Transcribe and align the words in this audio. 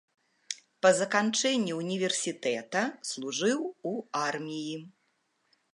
Па 0.85 0.89
заканчэнні 1.01 1.75
ўніверсітэта 1.81 2.81
служыў 3.11 3.59
у 3.93 3.95
арміі. 4.27 4.77